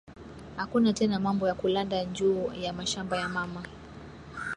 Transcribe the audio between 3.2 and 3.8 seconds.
mama